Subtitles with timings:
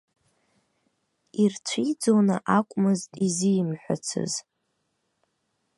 [1.43, 4.33] Ирцәиӡоны акәмызт изимҳәацыз.